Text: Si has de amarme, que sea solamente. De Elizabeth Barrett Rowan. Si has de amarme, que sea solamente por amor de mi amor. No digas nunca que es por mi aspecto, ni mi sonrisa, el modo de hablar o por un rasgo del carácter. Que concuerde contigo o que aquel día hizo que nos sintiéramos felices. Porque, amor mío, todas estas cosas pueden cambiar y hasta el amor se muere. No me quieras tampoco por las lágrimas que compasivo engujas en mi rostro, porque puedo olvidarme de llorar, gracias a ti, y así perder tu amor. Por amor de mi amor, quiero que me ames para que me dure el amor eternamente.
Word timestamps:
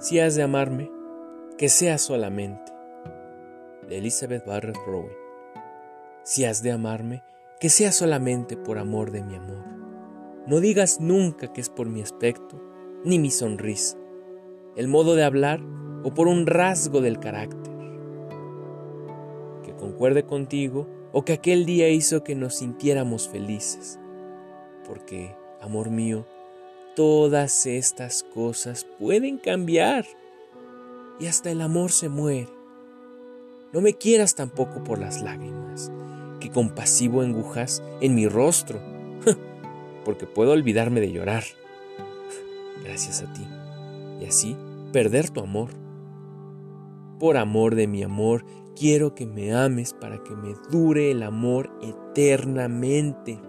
Si 0.00 0.18
has 0.18 0.34
de 0.34 0.42
amarme, 0.42 0.90
que 1.58 1.68
sea 1.68 1.98
solamente. 1.98 2.72
De 3.86 3.98
Elizabeth 3.98 4.46
Barrett 4.46 4.78
Rowan. 4.86 5.12
Si 6.22 6.46
has 6.46 6.62
de 6.62 6.72
amarme, 6.72 7.22
que 7.60 7.68
sea 7.68 7.92
solamente 7.92 8.56
por 8.56 8.78
amor 8.78 9.10
de 9.10 9.22
mi 9.22 9.34
amor. 9.34 9.62
No 10.46 10.60
digas 10.60 11.02
nunca 11.02 11.52
que 11.52 11.60
es 11.60 11.68
por 11.68 11.90
mi 11.90 12.00
aspecto, 12.00 12.58
ni 13.04 13.18
mi 13.18 13.30
sonrisa, 13.30 13.98
el 14.74 14.88
modo 14.88 15.16
de 15.16 15.22
hablar 15.22 15.60
o 16.02 16.14
por 16.14 16.28
un 16.28 16.46
rasgo 16.46 17.02
del 17.02 17.20
carácter. 17.20 17.74
Que 19.62 19.76
concuerde 19.76 20.24
contigo 20.24 20.88
o 21.12 21.26
que 21.26 21.34
aquel 21.34 21.66
día 21.66 21.90
hizo 21.90 22.24
que 22.24 22.34
nos 22.34 22.54
sintiéramos 22.54 23.28
felices. 23.28 24.00
Porque, 24.86 25.36
amor 25.60 25.90
mío, 25.90 26.24
todas 27.00 27.64
estas 27.64 28.22
cosas 28.22 28.86
pueden 28.98 29.38
cambiar 29.38 30.04
y 31.18 31.28
hasta 31.28 31.50
el 31.50 31.62
amor 31.62 31.92
se 31.92 32.10
muere. 32.10 32.50
No 33.72 33.80
me 33.80 33.94
quieras 33.94 34.34
tampoco 34.34 34.84
por 34.84 34.98
las 34.98 35.22
lágrimas 35.22 35.90
que 36.40 36.50
compasivo 36.50 37.22
engujas 37.22 37.82
en 38.02 38.14
mi 38.14 38.28
rostro, 38.28 38.82
porque 40.04 40.26
puedo 40.26 40.52
olvidarme 40.52 41.00
de 41.00 41.10
llorar, 41.10 41.44
gracias 42.84 43.22
a 43.22 43.32
ti, 43.32 43.46
y 44.20 44.26
así 44.26 44.54
perder 44.92 45.30
tu 45.30 45.40
amor. 45.40 45.70
Por 47.18 47.38
amor 47.38 47.76
de 47.76 47.86
mi 47.86 48.02
amor, 48.02 48.44
quiero 48.76 49.14
que 49.14 49.24
me 49.24 49.54
ames 49.54 49.94
para 49.94 50.22
que 50.22 50.36
me 50.36 50.54
dure 50.70 51.10
el 51.10 51.22
amor 51.22 51.72
eternamente. 51.80 53.40